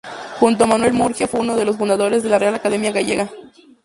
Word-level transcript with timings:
Junto 0.39 0.63
a 0.63 0.67
Manuel 0.67 0.93
Murguía 0.93 1.27
fue 1.27 1.41
uno 1.41 1.55
de 1.55 1.63
los 1.63 1.77
fundadores 1.77 2.23
de 2.23 2.29
la 2.29 2.39
Real 2.39 2.55
Academia 2.55 2.91
Gallega. 2.91 3.29